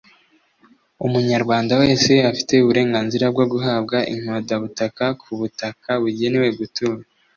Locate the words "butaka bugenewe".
5.39-6.47